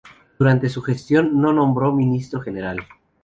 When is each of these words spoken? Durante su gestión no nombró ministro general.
Durante 0.39 0.67
su 0.67 0.81
gestión 0.81 1.39
no 1.39 1.53
nombró 1.53 1.93
ministro 1.93 2.41
general. 2.41 2.79